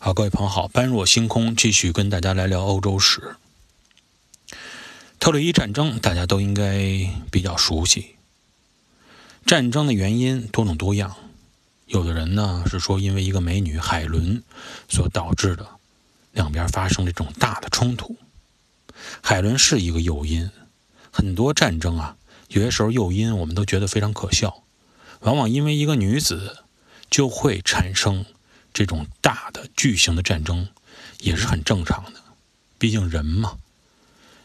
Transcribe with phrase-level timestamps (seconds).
[0.00, 3.34] 好，各位朋友好，般若星空继续跟大家来聊欧洲史。
[5.18, 6.78] 特洛伊战争大家都应该
[7.32, 8.14] 比较熟悉。
[9.44, 11.16] 战争的原因多种多样，
[11.86, 14.40] 有的人呢是说因为一个美女海伦
[14.88, 15.66] 所导致的，
[16.30, 18.16] 两边发生这种大的冲突。
[19.20, 20.48] 海伦是一个诱因，
[21.10, 22.16] 很多战争啊，
[22.50, 24.62] 有些时候诱因我们都觉得非常可笑，
[25.22, 26.58] 往往因为一个女子
[27.10, 28.24] 就会产生。
[28.72, 30.68] 这种大的巨型的战争
[31.20, 32.22] 也是很正常的，
[32.78, 33.58] 毕竟人嘛，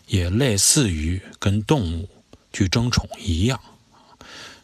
[0.07, 2.09] 也类似于跟动物
[2.51, 3.59] 去争宠一样，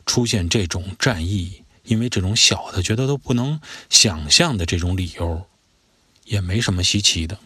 [0.05, 5.45] 出现这种战役，因为这种小的觉得都不能想象的这种理由，
[6.25, 7.39] 也没什么稀奇的。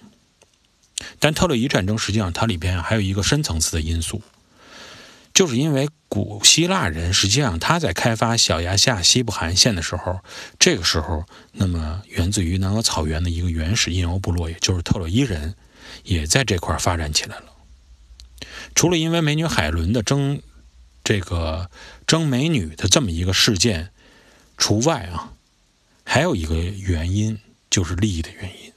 [1.19, 4.21] 但特洛伊战争实际上它里边还有一个深层次的因素。
[5.33, 10.19] 就是因为古希腊人实际上他在开发小亚细亚西部海岸线的时候，
[10.59, 15.55] 这个时候，那么源自于南俄草原的一个原始印欧部落，也就是特洛伊人，
[16.03, 17.45] 也在这块发展起来了。
[18.75, 20.41] 除了因为美女海伦的争
[21.03, 21.69] 这个
[22.05, 23.89] 争美女的这么一个事件
[24.57, 25.33] 除外啊，
[26.03, 27.39] 还有一个原因
[27.71, 28.71] 就是利益的原因。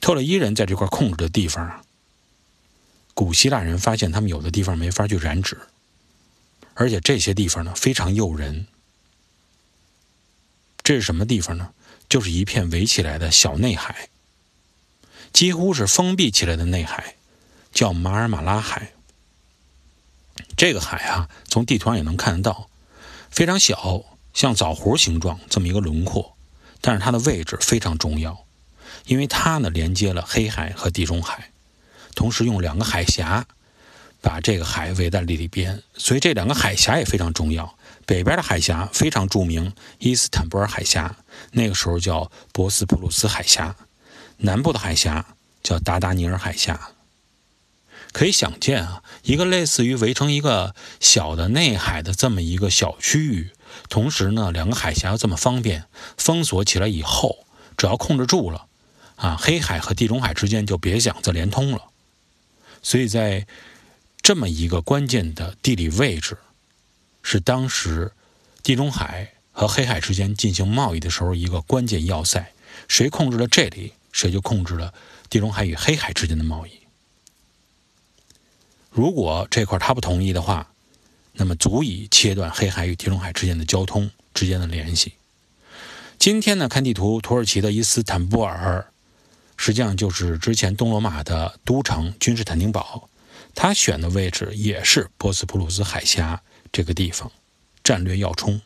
[0.00, 1.82] 特洛伊人在这块控制的地方啊。
[3.14, 5.56] 古希腊人发现，他们有的地方没法去染指，
[6.74, 8.66] 而且这些地方呢非常诱人。
[10.82, 11.70] 这是什么地方呢？
[12.06, 14.08] 就是一片围起来的小内海，
[15.32, 17.14] 几乎是封闭起来的内海，
[17.72, 18.92] 叫马尔马拉海。
[20.56, 22.68] 这个海啊，从地图上也能看得到，
[23.30, 26.36] 非常小，像枣核形状这么一个轮廓，
[26.80, 28.44] 但是它的位置非常重要，
[29.06, 31.50] 因为它呢连接了黑海和地中海。
[32.14, 33.44] 同时用两个海峡
[34.20, 37.76] 把这个海围在里边，所以这两个海峡也非常重要。
[38.06, 41.16] 北边的海峡非常著名，伊斯坦布尔海峡，
[41.52, 43.74] 那个时候叫博斯普鲁斯海峡；
[44.38, 45.24] 南部的海峡
[45.62, 46.90] 叫达达尼尔海峡。
[48.12, 53.50] 可以想见啊，一个类似于围成一个小的内海的这么一个小区域，
[53.88, 55.84] 同时呢，两个海峡又这么方便，
[56.16, 57.46] 封锁起来以后，
[57.76, 58.66] 只要控制住了，
[59.16, 61.80] 啊，黑海和地中海之间就别想再连通了。
[62.84, 63.44] 所以在
[64.22, 66.36] 这么一个关键的地理位置，
[67.22, 68.12] 是当时
[68.62, 72.52] 地中海和黑海之间进行贸易的时候一个关键要塞。
[72.86, 74.92] 谁控制了这里，谁就控制了
[75.30, 76.72] 地中海与黑海之间的贸易。
[78.90, 80.70] 如果这块他不同意的话，
[81.32, 85.14] 那么足以切断黑海与地中海之间的交通之间的联系。
[86.18, 88.86] 今天呢，看地图，土耳其的伊斯坦布尔。
[89.64, 93.08] 实际上就是之前东罗马的都城君士坦丁堡，
[93.54, 97.32] 他选的位置也是波斯普鲁斯海峡这个地方，
[97.82, 98.60] 战略要冲。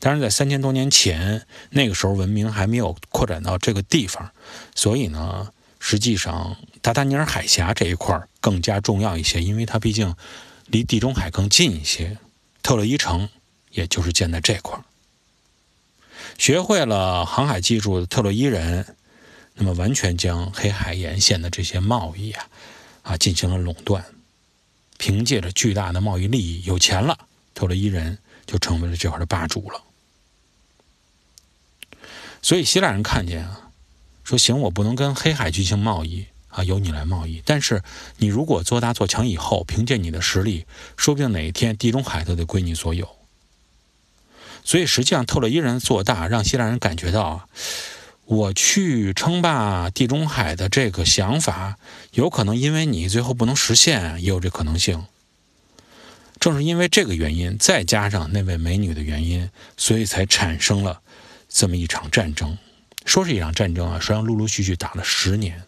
[0.00, 4.32] 当然，在三千多年前，那个时候文明还没有扩展到这个地方，
[4.74, 10.12] 所以呢，实际上达达尼尔海峡这一块更加重要一些，因为它毕竟
[10.66, 12.18] 离地中海更近一些。
[12.64, 13.28] 特洛伊城
[13.70, 14.76] 也就是建在这块。
[16.48, 18.96] 学会了航海技术的特洛伊人，
[19.52, 22.48] 那么完全将黑海沿线的这些贸易啊，
[23.02, 24.02] 啊进行了垄断。
[24.96, 27.18] 凭借着巨大的贸易利益，有钱了，
[27.52, 28.16] 特洛伊人
[28.46, 29.82] 就成为了这块的霸主了。
[32.40, 33.68] 所以希腊人看见啊，
[34.24, 37.42] 说行，我不能跟黑海进行贸易啊，由你来贸易。
[37.44, 37.82] 但是
[38.16, 40.64] 你如果做大做强以后，凭借你的实力，
[40.96, 43.17] 说不定哪一天地中海都得归你所有。
[44.68, 47.46] 所以，实际上特洛伊人做大，让希腊人感觉到啊，
[48.26, 51.78] 我去称霸地中海的这个想法，
[52.12, 55.06] 有可能因为你最后不能实现，也有这可能性。
[56.38, 61.00] 正是因为这个原因，再加上那位美女的原因，所以才产生了
[61.48, 62.58] 这么一场战争。
[63.06, 65.62] 说是一场战争啊，实际上陆陆续续打了十年。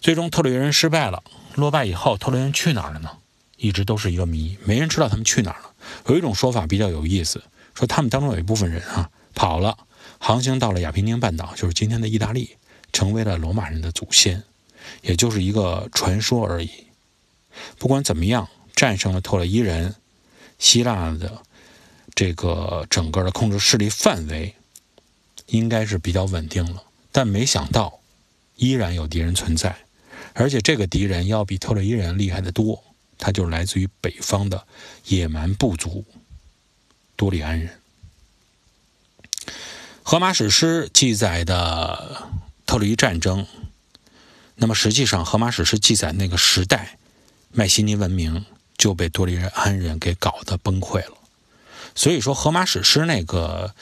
[0.00, 1.22] 最终，特洛伊人失败了，
[1.54, 3.10] 落败以后，特洛伊人去哪儿了呢？
[3.58, 5.69] 一直都是一个谜，没人知道他们去哪儿了。
[6.06, 7.42] 有一种说法比较有意思，
[7.74, 9.76] 说他们当中有一部分人啊跑了，
[10.18, 12.56] 航行到了亚平宁半岛，就是今天的意大利，
[12.92, 14.42] 成为了罗马人的祖先，
[15.02, 16.70] 也就是一个传说而已。
[17.78, 19.94] 不管怎么样，战胜了特洛伊人，
[20.58, 21.42] 希腊的
[22.14, 24.54] 这个整个的控制势力范围
[25.46, 26.82] 应该是比较稳定了。
[27.12, 28.00] 但没想到，
[28.56, 29.74] 依然有敌人存在，
[30.32, 32.82] 而且这个敌人要比特洛伊人厉害的多。
[33.20, 34.66] 他就是来自于北方的
[35.04, 36.04] 野蛮部族
[37.14, 37.78] 多利安人。
[40.02, 42.28] 荷马史诗记载的
[42.66, 43.46] 特洛伊战争，
[44.56, 46.98] 那么实际上荷马史诗记载那个时代，
[47.52, 48.44] 迈锡尼文明
[48.76, 51.18] 就被多利安人给搞得崩溃了。
[51.94, 53.74] 所以说，荷马史诗那个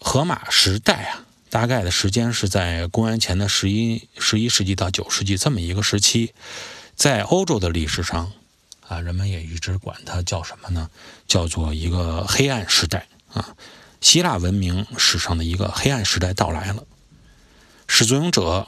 [0.00, 6.32] 荷马时代啊，大概的时间是在公元前的十一十一世纪到九世纪这么一个时期，
[6.94, 8.32] 在欧洲的历史上
[8.90, 10.90] 啊，人们也一直管它叫什么呢？
[11.28, 13.54] 叫做一个黑暗时代啊。
[14.00, 16.82] 希腊文明史上的一个黑暗时代到来了，
[17.86, 18.66] 始作俑者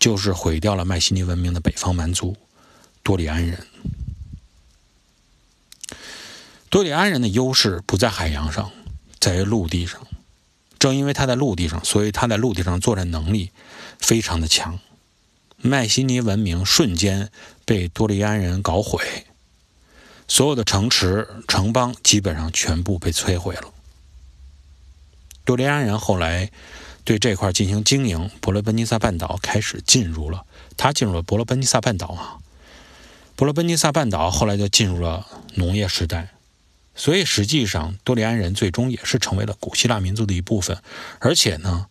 [0.00, 2.36] 就是毁掉了迈锡尼文明的北方蛮族
[3.04, 3.64] 多里安人。
[6.68, 8.72] 多里安人的优势不在海洋上，
[9.20, 10.00] 在于陆地上。
[10.80, 13.52] 正因为他在陆地上，所以他在陆地上作战能力
[14.00, 14.80] 非常的强。
[15.58, 17.30] 迈锡尼文明瞬间
[17.64, 19.26] 被多利安人搞毁，
[20.32, 23.70] 所有的城池、城邦基本上全部被摧毁了。
[25.44, 26.50] 多利安人后来
[27.04, 30.46] 对这块进行经营，伯罗奔尼撒半岛开始进入了，
[30.78, 32.38] 他进入了伯罗奔尼撒半岛啊。
[33.36, 35.26] 伯罗奔尼撒半岛后来就进入了
[35.56, 36.32] 农业时代，
[36.94, 40.78] 所以实际上多利安人最终也是成为了古希腊民族的一部分，
[41.18, 41.88] 而且呢，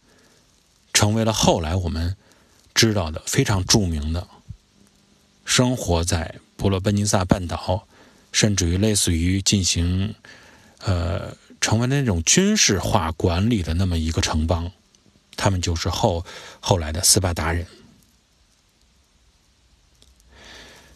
[0.91, 2.17] 成为了后来我们
[2.73, 4.27] 知道的非常著名的，
[5.45, 7.87] 生活在伯罗奔尼撒半岛，
[8.31, 10.15] 甚至于类似于进行
[10.79, 11.35] 呃。
[11.61, 14.71] 成为那种军事化管理的那么一个城邦，
[15.37, 16.25] 他们就是后
[16.59, 17.67] 后来的斯巴达人。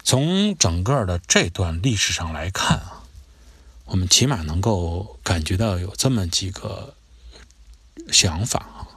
[0.04, 3.04] 从整个的这段历史上来看啊，
[3.86, 6.96] 我们起码能够感觉到有这么几个
[8.12, 8.88] 想法啊，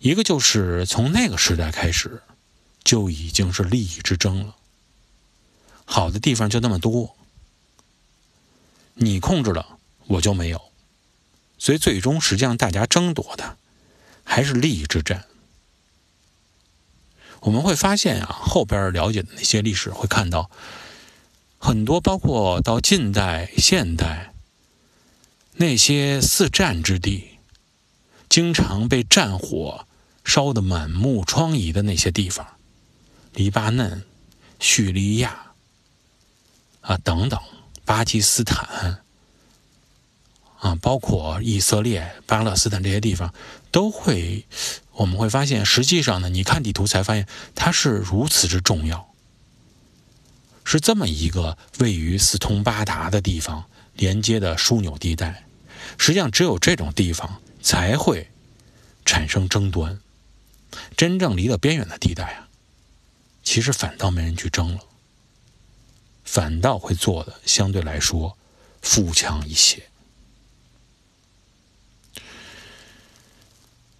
[0.00, 2.20] 一个就是从那个时代开始
[2.82, 4.56] 就已经是利益之争了，
[5.90, 7.16] 好的地方就那么多，
[8.94, 9.78] 你控制了。
[10.10, 10.72] 我就没有，
[11.58, 13.58] 所以最终实际上大家争夺的
[14.24, 15.26] 还是利益之战。
[17.40, 20.50] 我们会发现啊，后边了解的那些历史会看到
[21.58, 24.32] 很多，包括到近代、现代
[25.56, 27.38] 那些四战之地，
[28.30, 29.86] 经常被战火
[30.24, 32.46] 烧得满目疮痍的那些地方，
[33.34, 34.06] 黎巴嫩、
[34.58, 35.47] 叙利亚
[36.88, 37.38] 啊等等，
[37.84, 39.04] 巴基斯坦。
[40.60, 43.32] 啊，包括以色列、巴勒斯坦这些地方，
[43.70, 44.44] 都会，
[44.90, 49.14] 我们会发现，实际上呢，你看地图才发现它是如此之重要，
[50.64, 55.44] 是这么一个位于四通八达的地方，连接的枢纽地带。
[55.96, 58.28] 实际上，只有这种地方才会
[59.04, 60.00] 产生争端。
[60.96, 62.48] 真正离得边远的地带啊，
[63.44, 64.80] 其实反倒没人去争了，
[66.30, 68.36] 反倒会做的相对来说
[68.82, 69.82] 富强一些。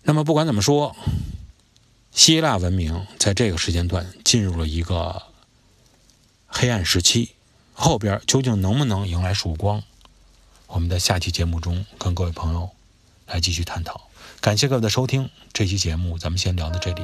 [0.03, 0.95] 那么不管怎么说，
[2.13, 5.23] 希腊文明在这个时间段进入了一个
[6.47, 7.35] 黑暗时期，
[7.73, 9.83] 后边究竟能不能迎来曙光？
[10.67, 12.69] 我们在下期节目中跟各位朋友
[13.27, 14.03] 来继续探讨。
[14.41, 17.03] 感谢各位的收听，这期节目咱们先聊到这里，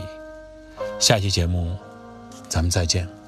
[1.01, 1.79] 下期节目
[2.51, 3.24] 咱们再见。